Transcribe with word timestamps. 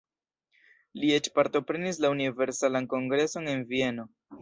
Li 1.01 1.11
eĉ 1.17 1.29
partoprenis 1.35 2.01
la 2.07 2.13
Universalan 2.17 2.91
Kongreson 2.97 3.55
en 3.57 3.67
Vieno. 3.75 4.13